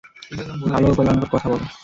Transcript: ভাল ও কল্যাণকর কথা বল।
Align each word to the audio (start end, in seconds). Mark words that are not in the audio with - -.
ভাল 0.65 0.83
ও 0.85 0.91
কল্যাণকর 0.97 1.29
কথা 1.33 1.47
বল। 1.51 1.61